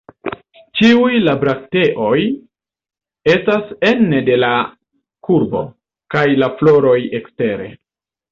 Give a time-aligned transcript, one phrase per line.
[0.77, 2.15] Ĉiuj la brakteoj
[3.33, 4.51] estas ene de la
[5.29, 5.63] kurbo,
[6.15, 7.69] kaj la floroj ekstere.